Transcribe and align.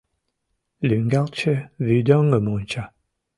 Лӱҥгалтше 0.87 1.53
вӱдоҥым 1.85 2.45
онча. 2.55 2.83